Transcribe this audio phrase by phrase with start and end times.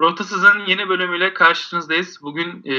[0.00, 2.18] Rotasız'ın yeni bölümüyle karşınızdayız.
[2.22, 2.74] Bugün e,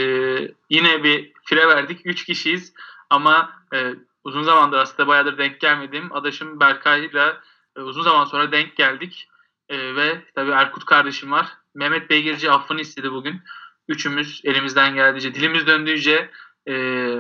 [0.70, 2.02] yine bir fire verdik.
[2.06, 2.74] Üç kişiyiz
[3.10, 3.94] ama e,
[4.24, 7.42] uzun zamandır aslında bayağıdır denk gelmediğim adaşım Berkay'la
[7.78, 9.30] e, uzun zaman sonra denk geldik.
[9.70, 11.48] E, ve tabii Erkut kardeşim var.
[11.76, 13.42] Mehmet Beygirci affını istedi bugün.
[13.88, 16.32] Üçümüz elimizden geldiğince, dilimiz döndüğünce
[16.68, 16.76] e,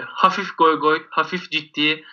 [0.07, 2.05] hafif goy goy, hafif ciddi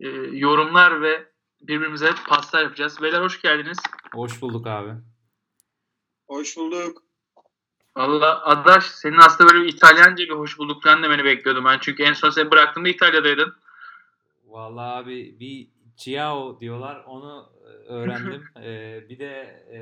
[0.00, 1.28] e, yorumlar ve
[1.60, 3.02] birbirimize paslar yapacağız.
[3.02, 3.78] Beyler hoş geldiniz.
[4.14, 4.90] Hoş bulduk abi.
[6.28, 7.02] Hoş bulduk.
[7.96, 11.78] Valla Adaş senin aslında böyle bir İtalyanca bir hoş bulduk falan demeni bekliyordum ben.
[11.80, 13.54] Çünkü en son seni bıraktığımda İtalya'daydın.
[14.46, 18.44] Valla abi bir ciao diyorlar onu e, öğrendim.
[18.56, 19.78] ee, bir de e,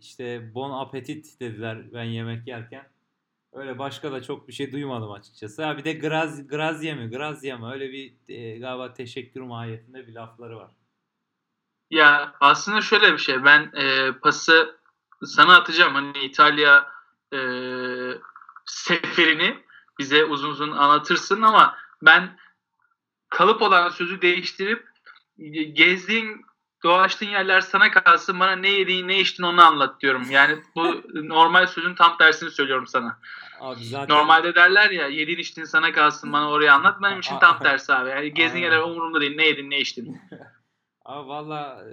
[0.00, 2.88] işte bon appetit dediler ben yemek yerken.
[3.52, 5.64] Öyle başka da çok bir şey duymadım açıkçası.
[5.64, 10.14] Ha bir de graz, grazia mı grazia mı öyle bir e, galiba teşekkür mahiyetinde bir
[10.14, 10.70] lafları var.
[11.90, 14.76] Ya aslında şöyle bir şey ben e, pası
[15.24, 15.94] sana atacağım.
[15.94, 16.95] Hani İtalya
[17.32, 17.40] e,
[18.66, 19.64] seferini
[19.98, 22.38] bize uzun uzun anlatırsın ama ben
[23.28, 24.88] kalıp olan sözü değiştirip
[25.72, 26.46] gezdiğin
[26.84, 30.22] dolaştığın yerler sana kalsın bana ne yediğin ne içtin onu anlat diyorum.
[30.30, 33.18] Yani bu normal sözün tam tersini söylüyorum sana.
[33.60, 34.16] Abi zaten...
[34.16, 37.02] Normalde derler ya yediğin içtiğin sana kalsın bana orayı anlat.
[37.02, 38.10] Benim için tam tersi abi.
[38.10, 39.36] Yani gezdiğin yerler umurumda değil.
[39.36, 40.20] Ne yedin ne içtin.
[41.04, 41.84] Abi valla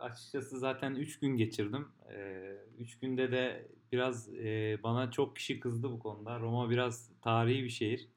[0.00, 1.88] açıkçası zaten 3 gün geçirdim.
[2.78, 4.32] 3 günde de biraz
[4.82, 6.40] bana çok kişi kızdı bu konuda.
[6.40, 8.08] Roma biraz tarihi bir şehir.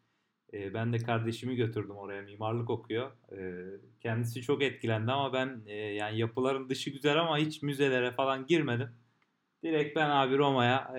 [0.53, 3.11] Ben de kardeşimi götürdüm oraya mimarlık okuyor.
[3.99, 5.61] Kendisi çok etkilendi ama ben
[5.95, 8.89] yani yapıların dışı güzel ama hiç müzelere falan girmedim.
[9.63, 10.93] Direkt ben abi Roma'ya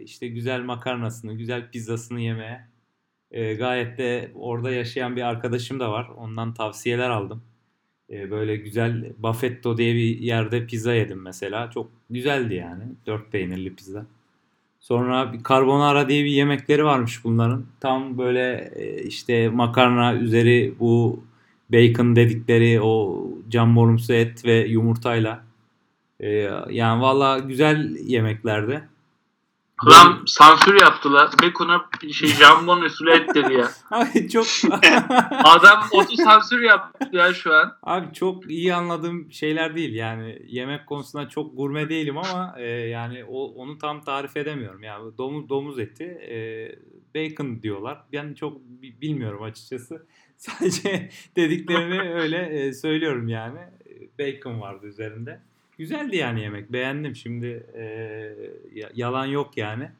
[0.00, 2.68] işte güzel makarnasını, güzel pizzasını yemeye
[3.30, 6.08] gayet de orada yaşayan bir arkadaşım da var.
[6.08, 7.53] Ondan tavsiyeler aldım.
[8.10, 11.70] E, böyle güzel Buffetto diye bir yerde pizza yedim mesela.
[11.70, 12.82] Çok güzeldi yani.
[13.06, 14.06] Dört peynirli pizza.
[14.80, 17.66] Sonra bir carbonara diye bir yemekleri varmış bunların.
[17.80, 21.24] Tam böyle e, işte makarna üzeri bu
[21.72, 25.44] bacon dedikleri o cambonumsu et ve yumurtayla.
[26.20, 26.28] E,
[26.70, 28.88] yani valla güzel yemeklerdi.
[29.86, 31.30] Adam sansür yaptılar.
[31.42, 33.70] Bacon'a şey jambon usulü et dedi ya.
[33.90, 34.46] Abi çok...
[35.30, 37.76] Adam otu sansür yaptı ya şu an.
[37.82, 40.42] Abi çok iyi anladığım şeyler değil yani.
[40.46, 44.82] Yemek konusunda çok gurme değilim ama e, yani o, onu tam tarif edemiyorum.
[44.82, 46.38] Yani domuz, domuz eti e,
[47.14, 47.98] bacon diyorlar.
[48.12, 50.06] Ben çok bilmiyorum açıkçası.
[50.36, 53.58] Sadece dediklerini öyle e, söylüyorum yani.
[54.18, 55.40] Bacon vardı üzerinde.
[55.78, 56.72] Güzeldi yani yemek.
[56.72, 57.16] Beğendim.
[57.16, 58.36] Şimdi e,
[58.94, 59.90] yalan yok yani.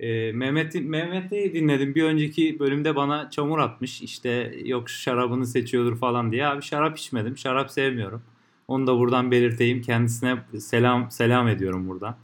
[0.00, 1.94] E, Mehmet'i Mehmet'i dinledim.
[1.94, 4.02] Bir önceki bölümde bana çamur atmış.
[4.02, 6.46] İşte yok şarabını seçiyordur falan diye.
[6.46, 7.36] Abi şarap içmedim.
[7.36, 8.22] Şarap sevmiyorum.
[8.68, 9.82] Onu da buradan belirteyim.
[9.82, 12.16] Kendisine selam selam ediyorum buradan.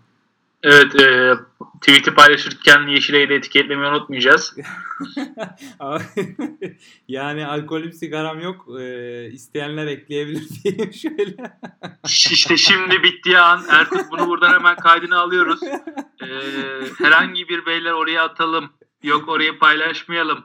[0.64, 1.34] Evet, e,
[1.80, 4.56] tweet'i paylaşırken Yeşile'yi de etiketlemeyi unutmayacağız.
[7.08, 8.80] yani alkolüm sigaram yok.
[8.80, 11.36] E, isteyenler ekleyebilir diyeyim şöyle.
[12.04, 15.62] İşte şimdi bittiği an Erkut bunu buradan hemen kaydını alıyoruz.
[16.22, 16.26] E,
[16.98, 18.70] herhangi bir beyler oraya atalım.
[19.03, 20.44] Yok orayı paylaşmayalım.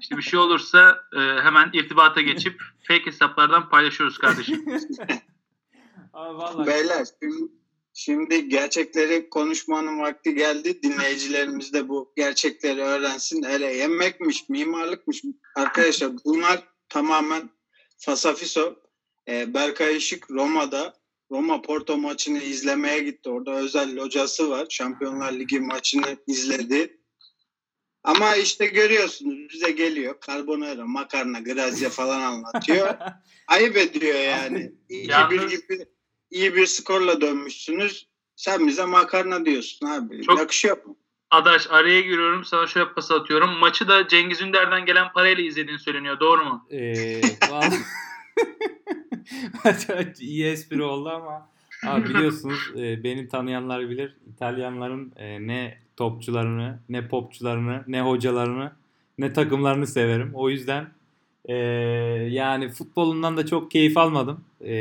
[0.00, 4.64] İşte bir şey olursa e, hemen irtibata geçip fake hesaplardan paylaşıyoruz kardeşim.
[6.12, 6.66] Abi vallahi.
[6.66, 7.59] Beyler Şimdi
[8.48, 10.82] gerçekleri konuşmanın vakti geldi.
[10.82, 13.42] Dinleyicilerimiz de bu gerçekleri öğrensin.
[13.42, 15.22] Hele yemekmiş, mimarlıkmış.
[15.56, 17.50] Arkadaşlar bunlar tamamen
[17.98, 18.74] fasafiso.
[19.28, 20.94] Ee, Berkay Işık Roma'da
[21.30, 23.28] Roma Porto maçını izlemeye gitti.
[23.28, 24.66] Orada özel locası var.
[24.70, 27.00] Şampiyonlar Ligi maçını izledi.
[28.04, 30.14] Ama işte görüyorsunuz bize geliyor.
[30.26, 32.94] Carbonara, makarna, grazia falan anlatıyor.
[33.46, 34.72] Ayıp ediyor yani.
[34.90, 35.86] 2-1 gibi
[36.30, 38.06] iyi bir skorla dönmüşsünüz.
[38.36, 40.22] Sen bize makarna diyorsun abi.
[40.22, 40.96] Çok Yakışıyor mu?
[41.30, 43.50] Adaş araya giriyorum sana şöyle pas atıyorum.
[43.50, 46.20] Maçı da Cengiz Ünder'den gelen parayla izlediğini söyleniyor.
[46.20, 46.66] Doğru mu?
[46.70, 47.20] Eee
[50.20, 51.50] iyi espri oldu ama
[51.86, 54.16] abi biliyorsunuz e, beni tanıyanlar bilir.
[54.26, 58.72] İtalyanların e, ne topçularını, ne popçularını, ne hocalarını,
[59.18, 60.30] ne takımlarını severim.
[60.34, 60.90] O yüzden
[61.48, 61.54] e,
[62.30, 64.40] yani futbolundan da çok keyif almadım.
[64.64, 64.74] E,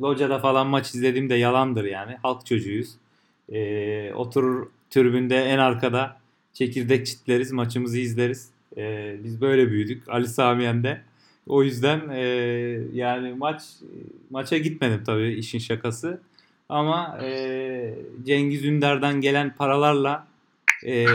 [0.00, 2.16] Loca'da falan maç izlediğimde yalandır yani.
[2.22, 2.94] Halk çocuğuyuz.
[3.52, 6.16] E, oturur tribünde en arkada
[6.52, 8.50] çekirdek çitleriz, maçımızı izleriz.
[8.76, 10.08] E, biz böyle büyüdük.
[10.08, 11.00] Ali Samiyen'de.
[11.46, 12.20] O yüzden e,
[12.92, 13.62] yani maç
[14.30, 16.20] maça gitmedim tabii işin şakası.
[16.68, 17.94] Ama e,
[18.26, 20.26] Cengiz Ünder'den gelen paralarla
[20.86, 21.06] e,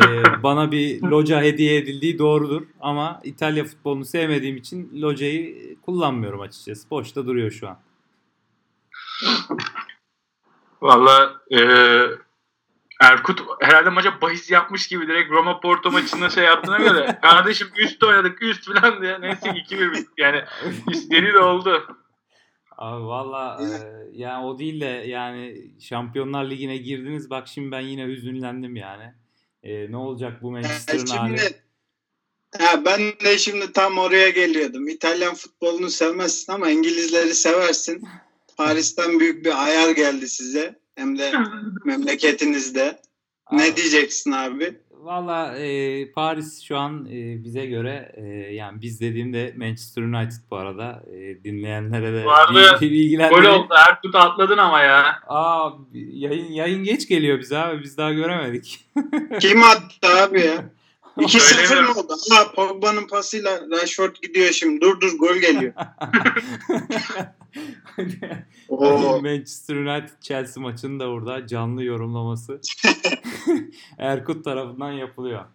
[0.43, 2.61] bana bir loca hediye edildiği doğrudur.
[2.79, 6.89] Ama İtalya futbolunu sevmediğim için locayı kullanmıyorum açıkçası.
[6.89, 7.77] Boşta duruyor şu an.
[10.81, 11.59] Valla e,
[13.01, 18.03] Erkut herhalde maça bahis yapmış gibi direkt Roma Porto maçında şey yaptığına göre kardeşim üst
[18.03, 20.43] oynadık üst falan diye neyse 2-1 bitti yani
[20.91, 21.97] istediği de oldu.
[22.77, 23.67] Abi valla e,
[24.11, 29.13] yani o değil de yani Şampiyonlar Ligi'ne girdiniz bak şimdi ben yine hüzünlendim yani.
[29.63, 31.39] E, ne olacak bu Manchester'ın hali?
[32.57, 34.87] Ha, ben de şimdi tam oraya geliyordum.
[34.87, 38.03] İtalyan futbolunu sevmezsin ama İngilizleri seversin.
[38.57, 40.79] Paris'ten büyük bir ayar geldi size.
[40.95, 41.31] Hem de
[41.85, 43.01] memleketinizde.
[43.51, 44.81] Ne diyeceksin abi?
[45.03, 48.23] Valla e, Paris şu an e, bize göre e,
[48.53, 53.43] yani biz dediğimde Manchester United bu arada e, dinleyenlere de Vardı, bilgilendirelim.
[53.43, 53.73] Gol oldu.
[53.87, 55.19] Erkut atladın ama ya.
[55.27, 57.83] Aa yayın yayın geç geliyor bize abi.
[57.83, 58.85] Biz daha göremedik.
[59.39, 60.69] Kim attı abi ya?
[61.17, 62.15] 2-0 mı oldu?
[62.31, 64.81] Ha Pogba'nın pasıyla Rashford gidiyor şimdi.
[64.81, 65.73] Dur dur gol geliyor.
[69.21, 72.61] Manchester United Chelsea maçının da burada canlı yorumlaması
[73.97, 75.45] Erkut tarafından yapılıyor.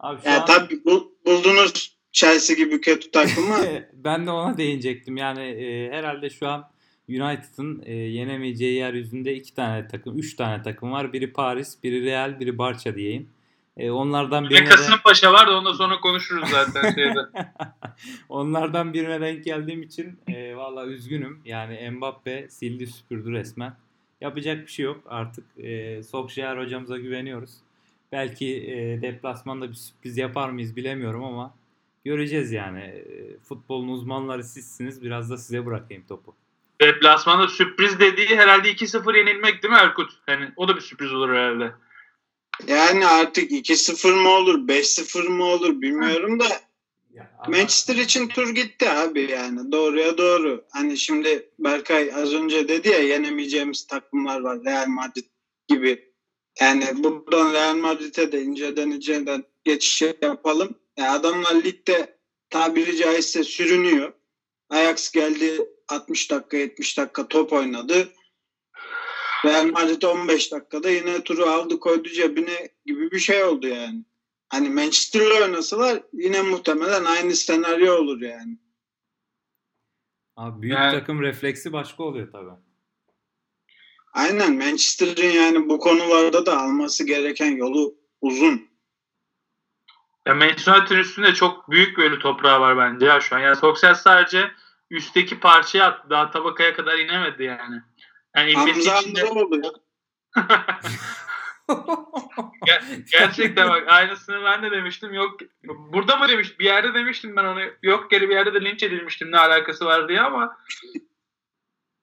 [0.00, 0.46] Abi şu ya an...
[0.46, 3.56] tabii bu, buldunuz Chelsea gibi kötü takımı.
[3.92, 5.16] ben de ona değinecektim.
[5.16, 6.70] Yani e, herhalde şu an
[7.08, 11.12] United'ın e, yenemeyeceği yeryüzünde iki tane takım, üç tane takım var.
[11.12, 13.28] Biri Paris, biri Real, biri Barça diyeyim.
[13.78, 14.70] E, onlardan birine de...
[14.70, 17.20] Kasımpaşa var da ondan sonra konuşuruz zaten şeyde.
[18.28, 21.40] onlardan birine denk geldiğim için e, valla üzgünüm.
[21.44, 23.76] Yani Mbappe sildi süpürdü resmen.
[24.20, 25.44] Yapacak bir şey yok artık.
[25.58, 27.50] E, Solskjaer hocamıza güveniyoruz.
[28.12, 31.54] Belki e, deplasmanda bir sürpriz yapar mıyız bilemiyorum ama
[32.04, 32.80] göreceğiz yani.
[32.80, 35.02] E, futbolun uzmanları sizsiniz.
[35.02, 36.34] Biraz da size bırakayım topu.
[36.80, 40.10] Deplasmanda sürpriz dediği herhalde 2-0 yenilmek değil mi Erkut?
[40.28, 41.72] Yani o da bir sürpriz olur herhalde.
[42.66, 46.68] Yani artık 2-0 mı olur, 5-0 mı olur bilmiyorum da
[47.48, 50.64] Manchester için tur gitti abi yani doğruya doğru.
[50.70, 55.24] Hani şimdi Berkay az önce dedi ya yenemeyeceğimiz takımlar var Real Madrid
[55.68, 56.12] gibi.
[56.60, 60.74] Yani buradan Real Madrid'e de inceden inceden geçiş yapalım.
[60.96, 62.18] Yani adamlar ligde
[62.50, 64.12] tabiri caizse sürünüyor.
[64.70, 68.12] Ajax geldi 60 dakika 70 dakika top oynadı.
[69.44, 74.04] Real Madrid 15 dakikada yine turu aldı koydu cebine gibi bir şey oldu yani.
[74.48, 78.58] Hani Manchester'la oynasalar yine muhtemelen aynı senaryo olur yani.
[80.36, 82.50] Abi büyük yani, takım refleksi başka oluyor tabii.
[84.12, 88.68] Aynen Manchester'ın yani bu konularda da alması gereken yolu uzun.
[90.26, 93.40] Ya Manchester United'ın üstünde çok büyük böyle toprağı var bence ya şu an.
[93.40, 94.50] Yani Solskjaer sadece
[94.90, 96.10] üstteki parçayı attı.
[96.10, 97.82] Daha tabakaya kadar inemedi yani.
[98.38, 99.24] Yani Hamza içinde...
[99.24, 99.72] oldu ya.
[103.12, 105.14] gerçekten bak aynısını ben de demiştim.
[105.14, 107.60] Yok burada mı demiş bir yerde demiştim ben onu.
[107.82, 110.56] Yok geri bir yerde de linç edilmiştim ne alakası var diye ama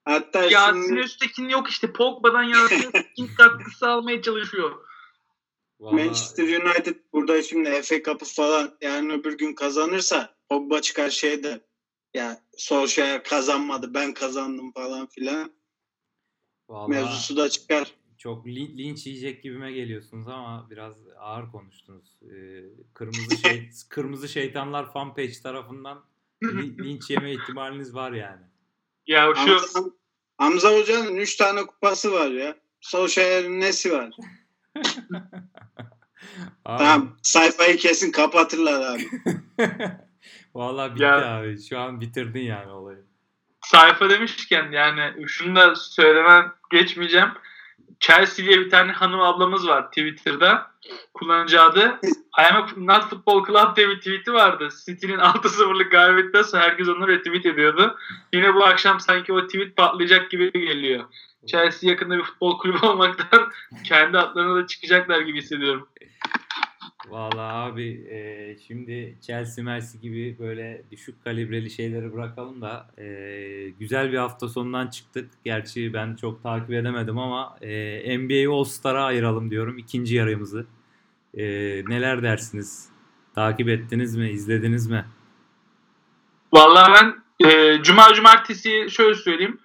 [0.04, 1.00] Hatta Yasin şimdi...
[1.00, 4.86] Öztekin yok işte Pogba'dan Yasin Öztekin katkısı almaya çalışıyor.
[5.80, 6.04] Vallahi...
[6.04, 11.60] Manchester United burada şimdi FA Cup'ı falan yarın öbür gün kazanırsa Pogba çıkar şeyde
[12.14, 15.52] ya Solskjaer kazanmadı ben kazandım falan filan.
[16.68, 17.92] Vallahi Mevzusu da çıkar.
[18.18, 22.16] Çok lin- linç yiyecek gibime geliyorsunuz ama biraz ağır konuştunuz.
[22.22, 22.64] Ee,
[22.94, 26.04] kırmızı şey kırmızı şeytanlar fan page tarafından
[26.42, 28.42] linç yeme ihtimaliniz var yani.
[29.06, 29.80] Ya şu Hamza,
[30.38, 32.56] Hamza Hoca'nın 3 tane kupası var ya.
[32.80, 34.16] Solskjaer'in nesi var?
[36.64, 39.06] tamam sayfayı kesin kapatırlar abi.
[40.54, 41.62] Vallahi bitti ya, abi.
[41.62, 43.04] Şu an bitirdin yani olayı
[43.66, 47.28] sayfa demişken yani şunu da söylemem geçmeyeceğim.
[48.00, 50.70] Chelsea diye bir tane hanım ablamız var Twitter'da.
[51.14, 52.00] Kullanıcı adı
[52.38, 54.68] I am not football club diye bir tweet'i vardı.
[54.86, 57.98] City'nin 6-0'lık galibiyetten sonra herkes onu retweet ediyordu.
[58.32, 61.04] Yine bu akşam sanki o tweet patlayacak gibi geliyor.
[61.46, 63.52] Chelsea yakında bir futbol kulübü olmaktan
[63.84, 65.88] kendi atlarına da çıkacaklar gibi hissediyorum.
[67.10, 68.18] Vallahi abi e,
[68.66, 73.06] şimdi Chelsea Mercy gibi böyle düşük kalibreli şeyleri bırakalım da e,
[73.78, 75.30] güzel bir hafta sonundan çıktık.
[75.44, 80.66] Gerçi ben çok takip edemedim ama e, NBA All Star'a ayıralım diyorum ikinci yarımızı.
[81.34, 81.44] E,
[81.88, 82.88] neler dersiniz?
[83.34, 84.30] Takip ettiniz mi?
[84.30, 85.04] izlediniz mi?
[86.52, 87.14] Vallahi ben
[87.48, 89.60] e, Cuma Cumartesi şöyle söyleyeyim.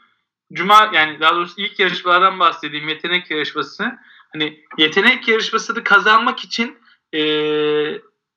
[0.54, 2.90] Cuma yani daha doğrusu ilk yarışmalardan bahsedeyim.
[2.90, 3.92] Yetenek yarışması.
[4.34, 6.81] Hani yetenek yarışmasını kazanmak için
[7.14, 7.22] e,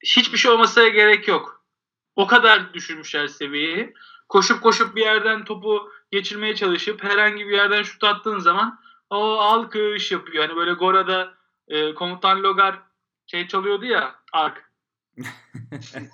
[0.04, 1.64] hiçbir şey olmasına gerek yok.
[2.16, 3.94] O kadar düşürmüşler seviyeyi.
[4.28, 10.12] Koşup koşup bir yerden topu geçirmeye çalışıp herhangi bir yerden şut attığın zaman o alkış
[10.12, 10.44] yapıyor.
[10.48, 11.34] Hani böyle Gora'da
[11.68, 12.78] e, komutan Logar
[13.26, 14.70] şey çalıyordu ya ark.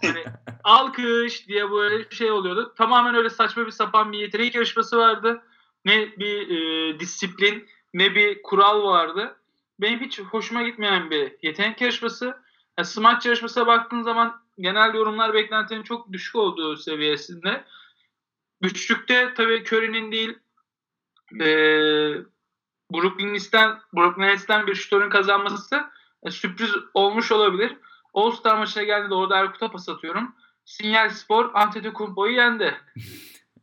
[0.02, 0.24] hani
[0.64, 2.74] alkış diye böyle şey oluyordu.
[2.78, 5.42] Tamamen öyle saçma bir sapan bir yetenek yarışması vardı.
[5.84, 9.36] Ne bir e, disiplin ne bir kural vardı.
[9.80, 12.36] benim hiç hoşuma gitmeyen bir yetenek yarışması.
[12.80, 17.64] Yani smaç yarışmasına baktığın zaman genel yorumlar beklentinin çok düşük olduğu seviyesinde.
[18.62, 20.38] Üçlükte tabii Curry'nin değil
[21.40, 21.46] e,
[22.92, 25.80] Brooklyn Nets'ten, Brooklyn bir şutörün kazanması
[26.22, 27.76] e, sürpriz olmuş olabilir.
[28.14, 30.34] All-Star maçına geldiğinde orada Erkut'a pas atıyorum.
[30.64, 32.74] Sinyal Spor Antetokounmpo'yu yendi.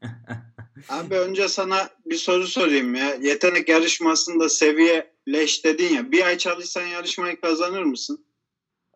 [0.90, 3.16] Abi önce sana bir soru sorayım ya.
[3.22, 6.12] Yetenek yarışmasında seviye leş dedin ya.
[6.12, 8.27] Bir ay çalışsan yarışmayı kazanır mısın?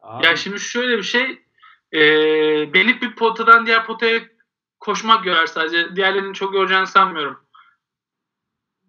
[0.01, 0.25] Abi.
[0.25, 1.41] Ya şimdi şöyle bir şey.
[1.93, 1.99] E,
[2.73, 4.21] belli bir potadan diğer potaya
[4.79, 5.95] koşmak görer sadece.
[5.95, 7.45] Diğerlerinin çok yoracağını sanmıyorum.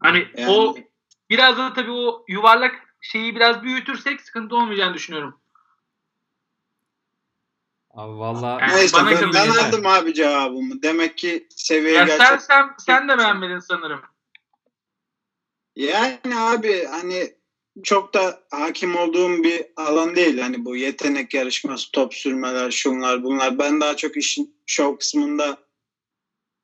[0.01, 0.51] Hani yani...
[0.51, 0.77] o
[1.31, 5.41] biraz da tabii o yuvarlak şeyi biraz büyütürsek sıkıntı olmayacağını düşünüyorum.
[7.91, 10.83] Abi valla yani Neyse bana ben, ben aldım abi cevabımı.
[10.83, 12.27] Demek ki seviye ya gerçek.
[12.27, 14.01] Sen, sen, sen de beğenmedin sanırım.
[15.77, 17.35] Yani abi hani
[17.83, 20.39] çok da hakim olduğum bir alan değil.
[20.39, 23.59] Hani bu yetenek yarışması, top sürmeler, şunlar bunlar.
[23.59, 25.59] Ben daha çok işin show kısmında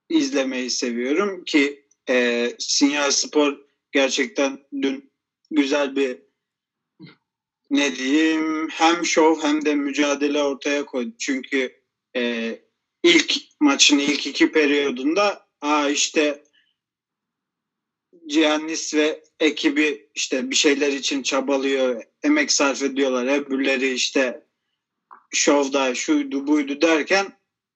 [0.08, 3.58] izlemeyi seviyorum ki e, Sinyal Spor
[3.92, 5.10] gerçekten dün
[5.50, 6.18] güzel bir
[7.70, 11.12] ne diyeyim hem şov hem de mücadele ortaya koydu.
[11.18, 11.82] Çünkü
[12.16, 12.54] e,
[13.02, 16.42] ilk maçın ilk iki periyodunda aa işte
[18.28, 23.40] Giannis ve ekibi işte bir şeyler için çabalıyor, emek sarf ediyorlar.
[23.40, 24.46] Öbürleri işte
[25.30, 27.26] şovda şuydu buydu derken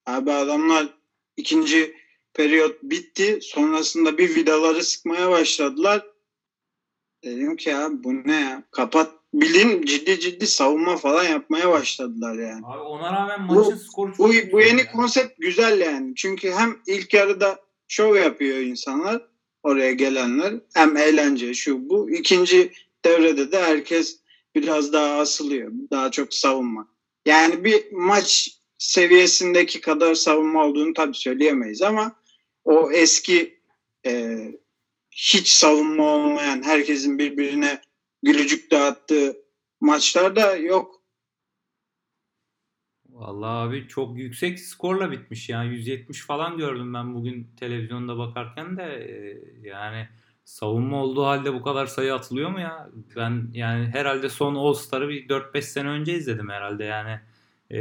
[0.06, 0.88] abi adamlar
[1.36, 1.96] ikinci
[2.34, 3.38] periyot bitti.
[3.42, 6.06] Sonrasında bir vidaları sıkmaya başladılar.
[7.24, 8.62] Dedim ki ya bu ne ya?
[8.70, 12.66] Kapat bilin ciddi ciddi savunma falan yapmaya başladılar yani.
[12.66, 14.86] Abi ona rağmen maçın bu, skoru çok bu, bu yeni yani.
[14.92, 16.14] konsept güzel yani.
[16.16, 19.31] Çünkü hem ilk yarıda şov yapıyor insanlar
[19.62, 22.10] oraya gelenler hem eğlence şu bu.
[22.10, 22.72] İkinci
[23.04, 24.18] devrede de herkes
[24.54, 25.72] biraz daha asılıyor.
[25.90, 26.88] Daha çok savunma.
[27.26, 32.16] Yani bir maç seviyesindeki kadar savunma olduğunu tabii söyleyemeyiz ama
[32.64, 33.58] o eski
[34.06, 34.38] e,
[35.10, 37.80] hiç savunma olmayan herkesin birbirine
[38.22, 39.36] gülücük dağıttığı
[39.80, 41.01] maçlarda yok.
[43.22, 48.82] Vallahi abi çok yüksek skorla bitmiş yani 170 falan gördüm ben bugün televizyonda bakarken de
[48.82, 49.38] e,
[49.68, 50.08] yani
[50.44, 52.90] savunma olduğu halde bu kadar sayı atılıyor mu ya?
[53.16, 57.20] Ben yani herhalde son All Star'ı bir 4-5 sene önce izledim herhalde yani
[57.70, 57.78] e,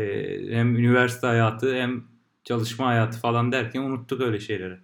[0.56, 2.04] hem üniversite hayatı hem
[2.44, 4.78] çalışma hayatı falan derken unuttuk öyle şeyleri.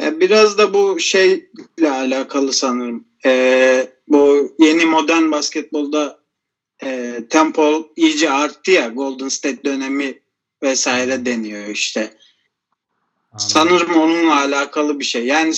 [0.00, 3.04] Biraz da bu şeyle alakalı sanırım.
[3.26, 6.19] Ee, bu yeni modern basketbolda
[6.82, 10.20] e, tempo iyice arttı ya Golden State dönemi
[10.62, 12.00] vesaire deniyor işte.
[12.00, 13.48] Anladım.
[13.48, 15.26] Sanırım onunla alakalı bir şey.
[15.26, 15.52] Yani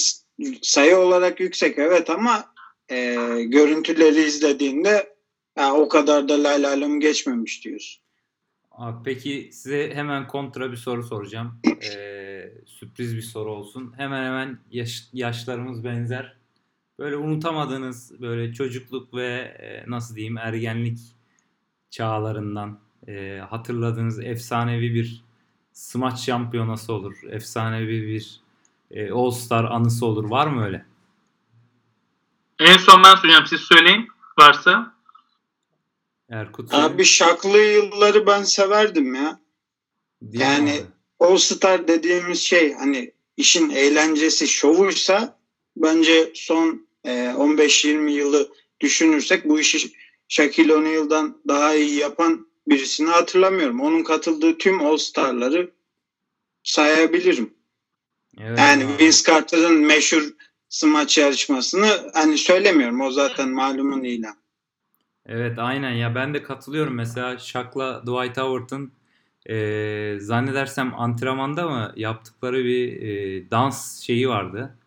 [0.63, 2.53] sayı olarak yüksek evet ama
[2.89, 5.13] e, görüntüleri izlediğinde
[5.59, 8.03] ya, o kadar da laylalım geçmemiş diyorsun.
[8.71, 11.61] Abi peki size hemen kontra bir soru soracağım.
[11.67, 13.95] Ee, sürpriz bir soru olsun.
[13.97, 16.37] Hemen hemen yaş, yaşlarımız benzer.
[16.99, 20.99] Böyle unutamadığınız böyle çocukluk ve e, nasıl diyeyim ergenlik
[21.91, 25.25] çağlarından e, hatırladığınız efsanevi bir
[25.73, 27.15] smaç şampiyonası olur.
[27.31, 28.41] Efsanevi bir
[28.91, 30.31] e, All Star anısı olur.
[30.31, 30.87] Var mı öyle?
[32.59, 33.47] En son ben söyleyeceğim.
[33.47, 34.09] Siz söyleyin
[34.39, 34.95] varsa.
[36.31, 36.75] Erkut.
[36.75, 39.41] Abi şaklı yılları ben severdim ya.
[40.23, 40.83] Değil yani
[41.21, 45.39] All Star dediğimiz şey hani işin eğlencesi şovuysa
[45.77, 48.49] bence son e, 15-20 yılı
[48.81, 49.93] düşünürsek bu işi
[50.29, 53.81] Shaquille O'Neal'dan daha iyi yapan birisini hatırlamıyorum.
[53.81, 55.71] Onun katıldığı tüm All Star'ları
[56.63, 57.55] sayabilirim.
[58.41, 59.05] Evet, yani abi.
[59.05, 60.23] Vince Carter'ın meşhur
[60.69, 63.01] smaç yarışmasını hani söylemiyorum.
[63.01, 64.37] O zaten malumun ilan.
[65.27, 66.95] Evet aynen ya ben de katılıyorum.
[66.95, 68.93] Mesela Shaq'la Dwight Howard'ın
[69.47, 74.79] e, zannedersem antrenmanda mı yaptıkları bir e, dans şeyi vardı.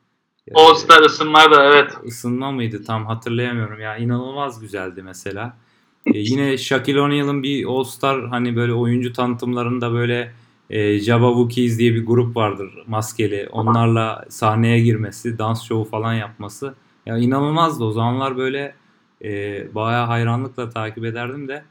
[0.53, 1.91] All Star ısınma da evet.
[2.03, 5.57] Isınma mıydı tam hatırlayamıyorum ya inanılmaz güzeldi mesela.
[6.05, 10.31] E, yine Shaquille O'Neal'ın bir All Star hani böyle oyuncu tanıtımlarında böyle
[10.69, 13.49] e, Jabba Wookies diye bir grup vardır maskeli.
[13.51, 16.75] Onlarla sahneye girmesi, dans şovu falan yapması.
[17.05, 18.75] Ya inanılmazdı o zamanlar böyle
[19.23, 21.63] e, bayağı hayranlıkla takip ederdim de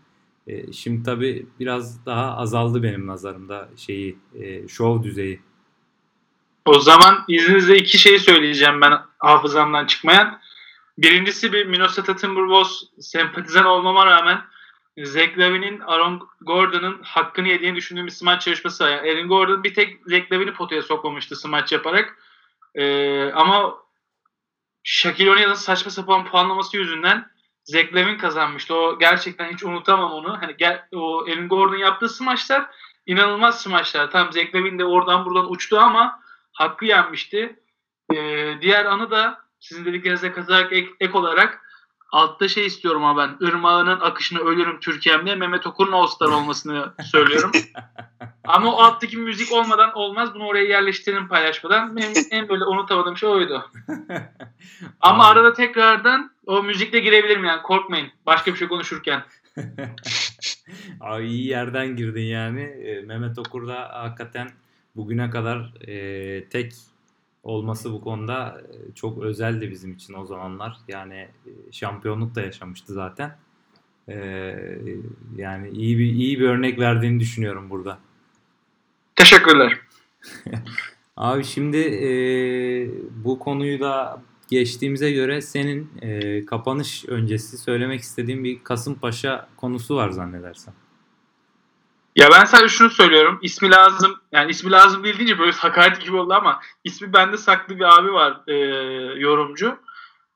[0.46, 5.40] e, şimdi tabi biraz daha azaldı benim nazarımda şeyi e, şov düzeyi.
[6.64, 10.40] O zaman izninizle iki şey söyleyeceğim ben hafızamdan çıkmayan.
[10.98, 14.44] Birincisi bir Minnesota Timberwolves sempatizan olmama rağmen
[14.98, 18.90] Zach Lavin'in Aaron Gordon'ın hakkını yediğini düşündüğüm bir smaç yarışması var.
[18.90, 22.18] Yani Aaron Gordon bir tek Zach Lavin'i potaya sokmamıştı smaç yaparak.
[22.74, 23.74] Ee, ama
[24.82, 27.30] Shaquille O'Neal'ın saçma sapan puanlaması yüzünden
[27.64, 28.74] Zach Levin kazanmıştı.
[28.74, 30.38] O gerçekten hiç unutamam onu.
[30.40, 32.66] Hani gel, o Aaron Gordon yaptığı smaçlar
[33.06, 34.10] inanılmaz smaçlar.
[34.10, 36.23] Tam Zach Levin de oradan buradan uçtu ama
[36.54, 37.56] hakkı yenmişti.
[38.14, 41.60] Ee, diğer anı da sizin dediklerinize katılarak ek, ek olarak
[42.14, 47.52] altta şey istiyorum ama ben ırmağının akışını ölürüm Türkiye'm diye Mehmet Okur'un All-Star olmasını söylüyorum.
[48.44, 50.34] ama o alttaki müzik olmadan olmaz.
[50.34, 51.96] Bunu oraya yerleştirin paylaşmadan.
[51.96, 53.70] Benim en böyle unutamadığım şey oydu.
[55.00, 58.08] ama arada tekrardan o müzikle girebilirim yani korkmayın.
[58.26, 59.22] Başka bir şey konuşurken.
[61.00, 62.62] Abi iyi yerden girdin yani.
[62.62, 64.50] E, Mehmet Okur da hakikaten
[64.96, 66.72] bugüne kadar e, tek
[67.42, 68.62] olması bu konuda
[68.94, 70.76] çok özeldi bizim için o zamanlar.
[70.88, 71.28] Yani
[71.70, 73.36] şampiyonluk da yaşamıştı zaten.
[74.08, 74.16] E,
[75.36, 77.98] yani iyi bir iyi bir örnek verdiğini düşünüyorum burada.
[79.16, 79.80] Teşekkürler.
[81.16, 82.10] Abi şimdi e,
[83.24, 90.10] bu konuyu da geçtiğimize göre senin e, kapanış öncesi söylemek istediğin bir Kasımpaşa konusu var
[90.10, 90.74] zannedersem.
[92.16, 93.38] Ya ben sadece şunu söylüyorum.
[93.42, 94.20] İsmi lazım.
[94.32, 98.12] Yani ismi lazım değil deyince böyle hakaret gibi oldu ama ismi bende saklı bir abi
[98.12, 98.54] var e,
[99.20, 99.78] yorumcu.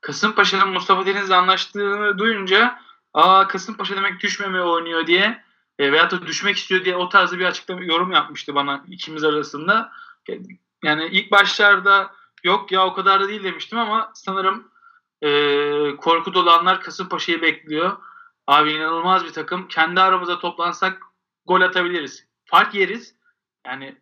[0.01, 2.79] Kasımpaşa'nın Mustafa Deniz'le anlaştığını duyunca
[3.13, 5.43] aa Kasımpaşa demek düşmemeye oynuyor diye
[5.79, 9.91] e, veyahut da düşmek istiyor diye o tarzı bir açıklama yorum yapmıştı bana ikimiz arasında.
[10.83, 12.11] Yani ilk başlarda
[12.43, 14.67] yok ya o kadar da değil demiştim ama sanırım
[15.21, 17.97] e, korku dolu Kasımpaşa'yı bekliyor.
[18.47, 19.67] Abi inanılmaz bir takım.
[19.67, 21.08] Kendi aramıza toplansak
[21.49, 22.27] gol atabiliriz.
[22.45, 23.15] Fark yeriz.
[23.65, 23.97] Yani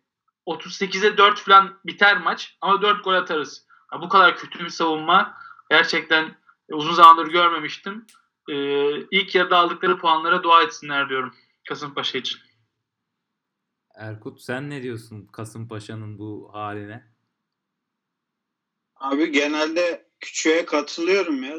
[0.46, 3.66] 38'e 4 falan biter maç ama 4 gol atarız.
[3.92, 5.34] Ya bu kadar kötü bir savunma
[5.70, 6.36] gerçekten
[6.70, 8.06] uzun zamandır görmemiştim.
[8.48, 11.34] Ee, ilk yarıda aldıkları puanlara dua etsinler diyorum
[11.68, 12.38] Kasımpaşa için.
[13.94, 17.04] Erkut sen ne diyorsun Kasımpaşa'nın bu haline?
[18.96, 21.56] Abi genelde küçüğe katılıyorum ya.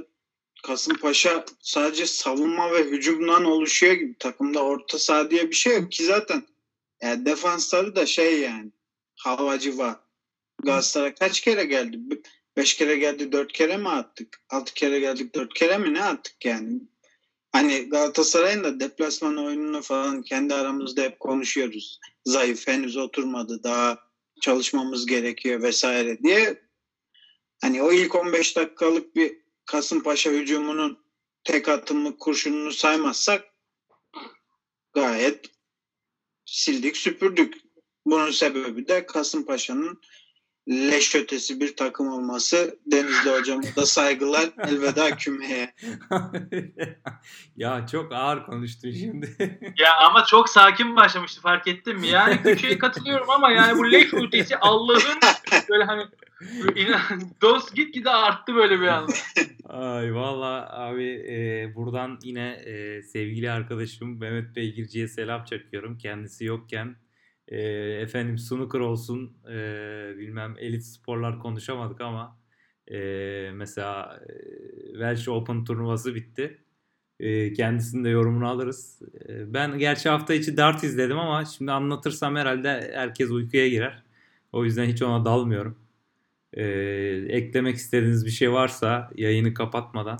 [0.64, 4.16] Kasımpaşa sadece savunma ve hücumdan oluşuyor gibi.
[4.20, 6.44] Takımda orta saha diye bir şey yok ki zaten.
[7.02, 8.72] Yani defansları da şey yani
[9.16, 9.96] havacı var.
[10.64, 12.00] Galatasaray kaç kere geldi?
[12.58, 14.42] Beş kere geldi dört kere mi attık?
[14.50, 16.80] Altı kere geldik dört kere mi ne attık yani?
[17.52, 22.00] Hani Galatasaray'ın da deplasman oyununu falan kendi aramızda hep konuşuyoruz.
[22.26, 23.98] Zayıf henüz oturmadı daha
[24.42, 26.62] çalışmamız gerekiyor vesaire diye.
[27.62, 29.39] Hani o ilk 15 dakikalık bir
[29.72, 31.00] Kasımpaşa hücumunun
[31.44, 33.46] tek atımlı kurşununu saymazsak
[34.94, 35.46] gayet
[36.46, 37.54] sildik süpürdük.
[38.06, 40.02] Bunun sebebi de Kasımpaşa'nın
[40.70, 42.80] leş ötesi bir takım olması.
[42.86, 44.50] Denizli hocama da saygılar.
[44.68, 45.76] Elveda kümeye.
[47.56, 49.58] ya çok ağır konuştun şimdi.
[49.78, 52.08] ya ama çok sakin başlamıştı fark ettin mi?
[52.08, 55.20] Yani küçüğe katılıyorum ama yani bu leş ötesi Allah'ın
[55.70, 56.08] böyle hani
[57.42, 59.14] dost git gide arttı böyle bir anda.
[59.66, 65.98] Ay valla abi e, buradan yine e, sevgili arkadaşım Mehmet Beygirci'ye selam çakıyorum.
[65.98, 66.96] Kendisi yokken
[67.48, 67.62] e,
[68.02, 69.58] efendim snooker olsun e,
[70.18, 72.40] bilmem elit sporlar konuşamadık ama
[72.92, 72.98] e,
[73.54, 74.34] mesela e,
[74.92, 76.64] Welsh Open turnuvası bitti.
[77.20, 79.02] E, kendisinin de yorumunu alırız.
[79.30, 84.04] E, ben gerçi hafta içi dart izledim ama şimdi anlatırsam herhalde herkes uykuya girer.
[84.52, 85.89] O yüzden hiç ona dalmıyorum.
[86.54, 86.64] E,
[87.30, 90.20] eklemek istediğiniz bir şey varsa yayını kapatmadan.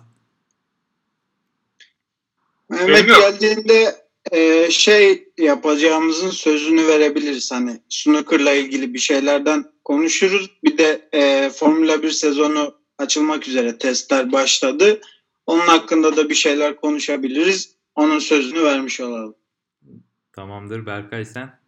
[2.70, 3.96] Mehmet geldiğinde
[4.32, 7.52] e, şey yapacağımızın sözünü verebiliriz.
[7.52, 10.50] Hani snooker'la ilgili bir şeylerden konuşuruz.
[10.64, 15.02] Bir de e, Formula 1 sezonu açılmak üzere testler başladı.
[15.46, 17.76] Onun hakkında da bir şeyler konuşabiliriz.
[17.96, 19.36] Onun sözünü vermiş olalım.
[20.34, 20.86] Tamamdır.
[20.86, 21.60] Berkay sen?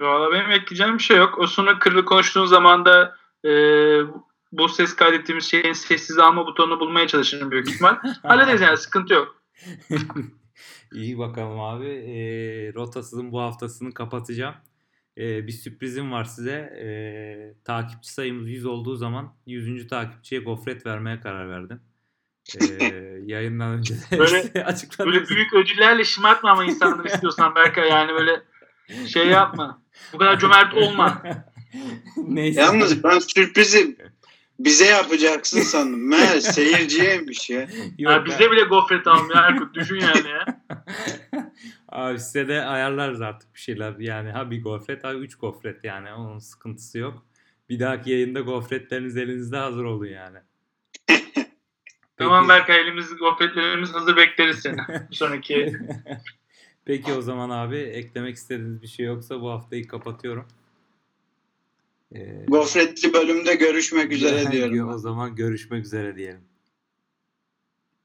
[0.00, 1.38] Valla benim ekleyeceğim bir şey yok.
[1.38, 3.52] O snooker'lı konuştuğun zaman da e,
[4.52, 7.96] bu ses kaydettiğimiz şeyin sessiz alma butonunu bulmaya çalışırım büyük ihtimal.
[8.22, 9.42] Hallederiz yani sıkıntı yok.
[10.92, 11.88] İyi bakalım abi.
[11.88, 12.18] E,
[12.74, 14.54] rotasının bu haftasını kapatacağım.
[15.18, 16.52] E, bir sürprizim var size.
[16.82, 16.88] E,
[17.64, 19.88] takipçi sayımız 100 olduğu zaman 100.
[19.88, 21.80] takipçiye gofret vermeye karar verdim.
[22.60, 22.64] E,
[23.24, 25.12] yayından önce de böyle, açıkladım.
[25.12, 28.42] Böyle büyük ödüllerle şımartma ama insanları istiyorsan Berkay yani böyle
[29.06, 29.82] şey yapma.
[30.12, 31.22] Bu kadar cömert olma.
[32.16, 32.60] Neyse.
[32.60, 33.96] Yalnız ben sürprizi
[34.58, 36.08] bize yapacaksın sandım.
[36.08, 37.60] Meğer seyirciyeymiş ya.
[37.98, 39.74] Yok, ya bize bile gofret almıyor Erkut.
[39.74, 40.62] Düşün yani ya.
[41.88, 43.98] Abi size de ayarlarız artık bir şeyler.
[43.98, 46.12] Yani ha bir gofret ha üç gofret yani.
[46.12, 47.26] Onun sıkıntısı yok.
[47.68, 50.38] Bir dahaki yayında gofretleriniz elinizde hazır olun yani.
[52.16, 54.76] tamam Berkay elimiz gofretlerimiz hazır bekleriz seni.
[55.10, 55.76] sonraki.
[56.84, 60.46] Peki o zaman abi eklemek istediğiniz bir şey yoksa bu haftayı kapatıyorum.
[62.14, 64.88] Ee, Gofretli bölümde görüşmek üzere diyorum.
[64.88, 66.40] o zaman görüşmek üzere diyelim.